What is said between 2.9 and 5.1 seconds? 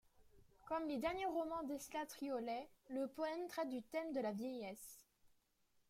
poème traite du thème de la vieillesse.